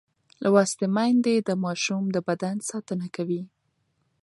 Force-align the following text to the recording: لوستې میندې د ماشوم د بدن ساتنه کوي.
لوستې 0.43 0.85
میندې 0.95 1.35
د 1.47 1.49
ماشوم 1.63 2.03
د 2.15 2.17
بدن 2.27 2.55
ساتنه 2.69 3.07
کوي. 3.15 3.41